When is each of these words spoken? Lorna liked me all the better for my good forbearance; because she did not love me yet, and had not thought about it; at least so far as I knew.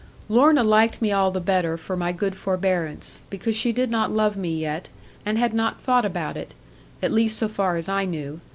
Lorna 0.29 0.63
liked 0.63 0.99
me 0.99 1.11
all 1.11 1.29
the 1.29 1.39
better 1.39 1.77
for 1.77 1.95
my 1.95 2.11
good 2.11 2.35
forbearance; 2.35 3.23
because 3.29 3.55
she 3.55 3.71
did 3.71 3.91
not 3.91 4.09
love 4.09 4.35
me 4.35 4.57
yet, 4.59 4.89
and 5.27 5.37
had 5.37 5.53
not 5.53 5.79
thought 5.79 6.05
about 6.05 6.35
it; 6.35 6.55
at 7.03 7.11
least 7.11 7.37
so 7.37 7.47
far 7.47 7.75
as 7.77 7.87
I 7.87 8.05
knew. 8.05 8.41